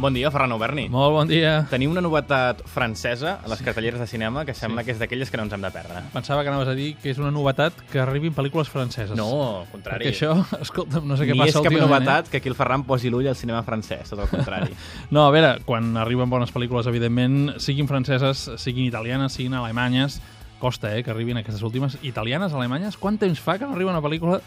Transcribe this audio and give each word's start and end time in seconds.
Bon 0.00 0.14
dia, 0.14 0.30
Ferran 0.32 0.52
Oberni. 0.56 0.86
Molt 0.88 1.12
bon 1.12 1.28
dia. 1.28 1.66
Tenim 1.68 1.90
una 1.92 2.00
novetat 2.00 2.62
francesa 2.72 3.34
a 3.44 3.50
les 3.52 3.60
cartelleres 3.60 4.00
de 4.00 4.06
cinema 4.08 4.46
que 4.48 4.54
sembla 4.56 4.80
sí. 4.80 4.86
que 4.88 4.94
és 4.94 5.02
d'aquelles 5.02 5.28
que 5.28 5.36
no 5.36 5.44
ens 5.44 5.52
hem 5.52 5.60
de 5.60 5.70
perdre. 5.74 6.00
Pensava 6.14 6.40
que 6.40 6.48
anaves 6.48 6.70
a 6.72 6.76
dir 6.78 6.94
que 7.02 7.10
és 7.12 7.20
una 7.20 7.28
novetat 7.34 7.76
que 7.92 8.00
arribin 8.00 8.32
pel·lícules 8.32 8.72
franceses. 8.72 9.12
No, 9.18 9.28
al 9.58 9.68
contrari. 9.68 10.08
Perquè 10.08 10.14
això, 10.16 10.32
escolta'm, 10.64 11.04
no 11.04 11.20
sé 11.20 11.28
què 11.28 11.36
Ni 11.36 11.42
passa 11.44 11.52
és 11.52 11.58
cap 11.58 11.68
últimament, 11.68 11.90
novetat 11.92 12.30
eh? 12.30 12.32
que 12.32 12.40
aquí 12.40 12.48
el 12.48 12.56
Ferran 12.56 12.86
posi 12.88 13.12
l'ull 13.12 13.28
al 13.28 13.36
cinema 13.36 13.60
francès, 13.66 14.08
tot 14.14 14.24
el 14.24 14.32
contrari. 14.32 14.72
No, 15.14 15.26
a 15.26 15.34
veure, 15.34 15.52
quan 15.68 15.92
arriben 16.00 16.32
bones 16.32 16.52
pel·lícules, 16.54 16.88
evidentment, 16.88 17.58
siguin 17.60 17.88
franceses, 17.90 18.46
siguin 18.62 18.88
italianes, 18.88 19.36
siguin 19.36 19.58
alemanyes, 19.58 20.20
costa, 20.60 20.92
eh, 20.96 21.02
que 21.02 21.10
arribin 21.10 21.40
aquestes 21.40 21.62
últimes. 21.66 21.96
Italianes, 22.06 22.52
alemanyes, 22.52 22.98
quant 23.00 23.16
temps 23.18 23.40
fa 23.40 23.56
que 23.58 23.66
no 23.66 23.74
arriba 23.74 23.90
una 23.90 24.02
pel·lícula 24.04 24.38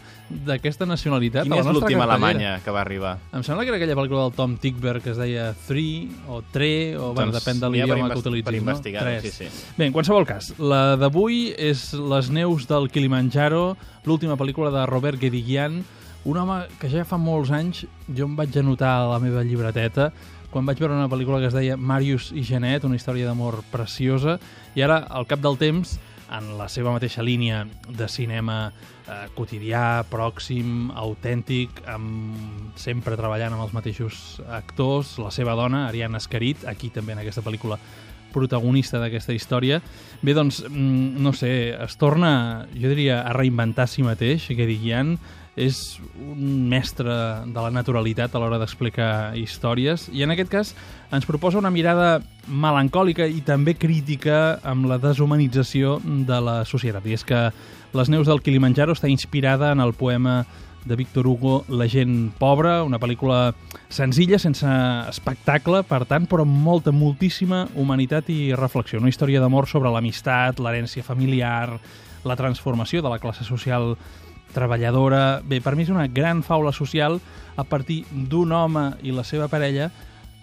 d'aquesta 0.46 0.86
nacionalitat 0.88 1.44
Quina 1.44 1.58
és 1.60 1.68
l'última 1.68 2.06
alemanya 2.06 2.54
que 2.64 2.72
va 2.72 2.80
arribar? 2.80 3.16
Em 3.34 3.42
sembla 3.44 3.66
que 3.66 3.74
era 3.74 3.80
aquella 3.82 3.96
pel·lícula 3.98 4.22
del 4.28 4.36
Tom 4.38 4.56
Tickberg 4.62 5.02
que 5.04 5.12
es 5.12 5.20
deia 5.20 5.50
Three 5.66 6.08
o 6.30 6.40
Tre, 6.54 6.96
o 6.96 7.10
bueno, 7.12 7.32
Doncs 7.32 7.42
depèn 7.42 7.60
de 7.60 7.70
l'idioma 7.74 8.08
que 8.12 8.22
utilitzis. 8.22 8.46
per 8.46 8.54
no? 8.54 8.62
investigar-ho, 8.70 9.10
Tres. 9.18 9.34
sí, 9.34 9.50
sí. 9.50 9.66
Bé, 9.76 9.90
en 9.90 9.92
qualsevol 9.92 10.24
cas, 10.26 10.54
la 10.58 10.96
d'avui 10.96 11.50
és 11.58 11.92
Les 11.94 12.30
neus 12.30 12.68
del 12.70 12.88
Kilimanjaro, 12.94 13.76
l'última 14.06 14.38
pel·lícula 14.40 14.70
de 14.72 14.86
Robert 14.86 15.20
Guédiguian, 15.20 15.82
un 16.24 16.38
home 16.40 16.62
que 16.80 16.88
ja 16.88 17.04
fa 17.04 17.18
molts 17.20 17.52
anys 17.52 17.84
jo 18.08 18.28
em 18.28 18.36
vaig 18.36 18.56
anotar 18.56 18.94
a 18.96 19.10
la 19.12 19.20
meva 19.20 19.44
llibreteta 19.44 20.10
quan 20.54 20.68
vaig 20.68 20.78
veure 20.78 20.94
una 20.94 21.10
pel·lícula 21.10 21.40
que 21.42 21.48
es 21.50 21.56
deia 21.56 21.74
Marius 21.76 22.28
i 22.30 22.44
Janet, 22.46 22.84
una 22.86 22.94
història 22.94 23.26
d'amor 23.26 23.58
preciosa, 23.72 24.36
i 24.78 24.84
ara, 24.86 25.00
al 25.10 25.26
cap 25.26 25.42
del 25.42 25.58
temps, 25.58 25.96
en 26.30 26.52
la 26.58 26.68
seva 26.70 26.92
mateixa 26.94 27.24
línia 27.26 27.64
de 27.88 28.06
cinema 28.06 28.68
eh, 28.70 29.26
quotidià, 29.34 30.04
pròxim, 30.06 30.92
autèntic, 30.94 31.82
amb, 31.90 32.70
sempre 32.78 33.18
treballant 33.18 33.56
amb 33.56 33.66
els 33.66 33.74
mateixos 33.74 34.40
actors, 34.46 35.16
la 35.18 35.34
seva 35.34 35.58
dona, 35.58 35.88
Ariana 35.88 36.22
Escarit, 36.22 36.62
aquí 36.70 36.92
també 36.94 37.18
en 37.18 37.24
aquesta 37.24 37.42
pel·lícula 37.42 37.80
protagonista 38.34 38.98
d'aquesta 39.02 39.34
història. 39.34 39.80
Bé, 40.22 40.34
doncs, 40.34 40.64
mm, 40.68 41.22
no 41.22 41.34
sé, 41.34 41.74
es 41.74 41.98
torna, 41.98 42.66
jo 42.74 42.90
diria, 42.90 43.22
a 43.22 43.34
reinventar 43.34 43.86
si 43.90 44.06
mateix, 44.06 44.48
Guédiguian, 44.54 45.18
és 45.56 46.00
un 46.18 46.66
mestre 46.68 47.14
de 47.46 47.60
la 47.60 47.70
naturalitat 47.70 48.34
a 48.34 48.42
l'hora 48.42 48.58
d'explicar 48.58 49.36
històries 49.38 50.08
i 50.10 50.24
en 50.26 50.34
aquest 50.34 50.50
cas 50.50 50.72
ens 51.14 51.26
proposa 51.28 51.60
una 51.60 51.70
mirada 51.70 52.18
melancòlica 52.48 53.26
i 53.30 53.40
també 53.46 53.76
crítica 53.78 54.58
amb 54.66 54.88
la 54.90 54.98
deshumanització 54.98 56.00
de 56.02 56.40
la 56.42 56.64
societat. 56.66 57.06
I 57.06 57.18
és 57.18 57.24
que 57.24 57.48
Les 57.94 58.08
neus 58.10 58.26
del 58.26 58.40
Kilimanjaro 58.42 58.90
està 58.90 59.06
inspirada 59.06 59.70
en 59.70 59.78
el 59.78 59.92
poema 59.94 60.44
de 60.84 60.96
Víctor 60.96 61.28
Hugo, 61.28 61.64
La 61.68 61.86
gent 61.86 62.32
pobra, 62.38 62.82
una 62.82 62.98
pel·lícula 62.98 63.54
senzilla, 63.88 64.38
sense 64.42 64.66
espectacle, 65.08 65.84
per 65.86 66.02
tant, 66.04 66.26
però 66.26 66.42
amb 66.42 66.58
molta, 66.64 66.92
moltíssima 66.92 67.68
humanitat 67.78 68.28
i 68.34 68.52
reflexió. 68.58 68.98
Una 68.98 69.12
història 69.12 69.40
d'amor 69.40 69.68
sobre 69.70 69.94
l'amistat, 69.94 70.58
l'herència 70.58 71.06
familiar, 71.06 71.78
la 72.24 72.36
transformació 72.36 73.00
de 73.00 73.12
la 73.12 73.20
classe 73.22 73.44
social 73.44 73.94
treballadora... 74.52 75.40
Bé, 75.46 75.60
per 75.64 75.74
mi 75.76 75.86
és 75.86 75.92
una 75.92 76.06
gran 76.06 76.42
faula 76.42 76.72
social 76.72 77.20
a 77.56 77.64
partir 77.64 78.02
d'un 78.10 78.52
home 78.52 78.90
i 79.02 79.14
la 79.14 79.24
seva 79.24 79.48
parella 79.48 79.90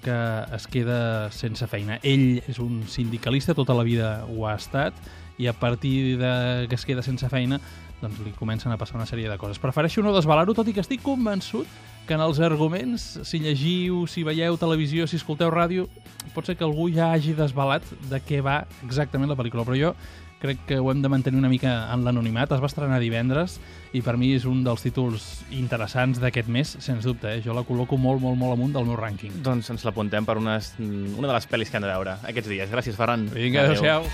que 0.02 0.18
es 0.56 0.66
queda 0.68 1.30
sense 1.36 1.68
feina. 1.70 2.00
Ell 2.02 2.42
és 2.50 2.58
un 2.60 2.82
sindicalista, 2.90 3.54
tota 3.54 3.76
la 3.78 3.86
vida 3.86 4.24
ho 4.26 4.48
ha 4.50 4.56
estat, 4.58 4.98
i 5.38 5.48
a 5.48 5.54
partir 5.54 6.18
de 6.18 6.34
que 6.70 6.78
es 6.78 6.86
queda 6.86 7.06
sense 7.06 7.30
feina 7.30 7.62
doncs 8.02 8.20
li 8.26 8.34
comencen 8.34 8.74
a 8.74 8.80
passar 8.82 8.98
una 8.98 9.06
sèrie 9.06 9.30
de 9.30 9.38
coses. 9.38 9.60
Prefereixo 9.62 10.02
no 10.02 10.14
desvelar-ho, 10.16 10.56
tot 10.58 10.68
i 10.68 10.74
que 10.74 10.82
estic 10.82 11.04
convençut 11.06 11.70
que 12.08 12.16
en 12.18 12.24
els 12.26 12.40
arguments, 12.42 13.04
si 13.30 13.40
llegiu, 13.44 14.08
si 14.10 14.26
veieu 14.26 14.58
televisió, 14.58 15.06
si 15.06 15.20
escolteu 15.22 15.52
ràdio, 15.54 15.86
pot 16.34 16.50
ser 16.50 16.58
que 16.58 16.66
algú 16.66 16.90
ja 16.90 17.12
hagi 17.14 17.36
desvelat 17.38 17.86
de 18.10 18.20
què 18.26 18.42
va 18.42 18.64
exactament 18.82 19.30
la 19.30 19.38
pel·lícula, 19.38 19.66
però 19.68 19.78
jo 19.78 19.94
crec 20.42 20.66
que 20.68 20.80
ho 20.80 20.90
hem 20.92 21.02
de 21.04 21.10
mantenir 21.10 21.40
una 21.40 21.50
mica 21.50 21.94
en 21.94 22.04
l'anonimat. 22.06 22.52
Es 22.52 22.64
va 22.64 22.70
estrenar 22.70 23.00
divendres 23.00 23.60
i 23.94 24.02
per 24.02 24.18
mi 24.18 24.34
és 24.36 24.48
un 24.50 24.64
dels 24.66 24.84
títols 24.84 25.28
interessants 25.56 26.22
d'aquest 26.24 26.50
mes, 26.52 26.76
sens 26.82 27.06
dubte. 27.08 27.38
Eh? 27.38 27.44
Jo 27.46 27.56
la 27.58 27.66
col·loco 27.68 28.00
molt, 28.02 28.24
molt, 28.24 28.40
molt 28.40 28.58
amunt 28.58 28.74
del 28.76 28.90
meu 28.90 28.98
rànquing. 29.00 29.42
Doncs 29.46 29.72
ens 29.74 29.86
l'apuntem 29.88 30.26
per 30.28 30.40
unes, 30.42 30.74
una 30.82 31.30
de 31.30 31.36
les 31.36 31.48
pel·lis 31.48 31.72
que 31.72 31.80
han 31.80 31.88
de 31.88 31.94
veure 31.94 32.18
aquests 32.34 32.52
dies. 32.52 32.74
Gràcies, 32.74 32.98
Ferran. 32.98 33.30
Vinga, 33.36 33.68
adéu-siau. 33.68 34.10